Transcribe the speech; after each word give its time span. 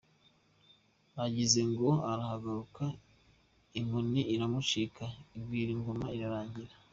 Agize 1.25 1.59
ngo 1.71 1.89
arahaguruka, 2.11 2.85
inkoni 3.79 4.21
iramucika 4.33 5.05
igwira 5.37 5.69
ingoma 5.75 6.07
irarangira. 6.17 6.73